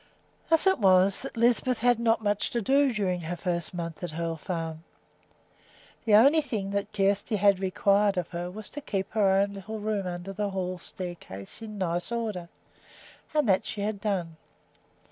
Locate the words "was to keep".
8.49-9.11